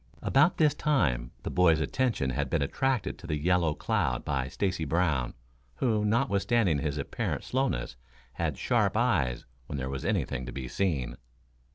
About 0.23 0.57
this 0.57 0.73
time 0.73 1.29
the 1.43 1.51
boys' 1.51 1.79
attention 1.79 2.31
had 2.31 2.49
been 2.49 2.63
attracted 2.63 3.19
to 3.19 3.27
the 3.27 3.37
yellow 3.37 3.75
cloud 3.75 4.25
by 4.25 4.47
Stacy 4.47 4.83
Brown, 4.83 5.35
who, 5.75 6.03
notwithstanding 6.03 6.79
his 6.79 6.97
apparent 6.97 7.43
slowness, 7.43 7.97
had 8.33 8.57
sharp 8.57 8.97
eyes 8.97 9.45
when 9.67 9.77
there 9.77 9.91
was 9.91 10.03
anything 10.03 10.43
to 10.47 10.51
be 10.51 10.67
seen. 10.67 11.17